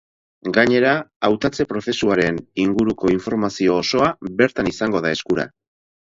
Gainera, 0.53 0.93
hautatze-prozesuaren 1.27 2.39
inguruko 2.65 3.13
informazio 3.17 3.77
osoa 3.83 4.09
bertan 4.43 4.73
izango 4.75 5.05
da 5.07 5.15
eskura. 5.21 5.49